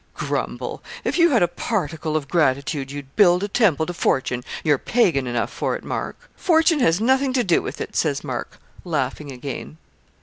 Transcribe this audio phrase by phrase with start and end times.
[0.15, 0.81] 'Grumble!
[1.03, 5.27] If you had a particle of gratitude, you'd build a temple to Fortune you're pagan
[5.27, 9.77] enough for it, Mark.' 'Fortune has nothing to do with it,' says Mark, laughing again.